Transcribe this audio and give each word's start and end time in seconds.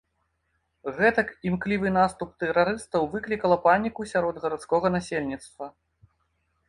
Гэтак 0.99 1.27
імклівы 1.49 1.91
наступ 1.99 2.33
тэрарыстаў 2.43 3.05
выклікала 3.13 3.57
паніку 3.67 4.01
сярод 4.13 4.35
гарадскога 4.47 4.87
насельніцтва. 4.97 5.65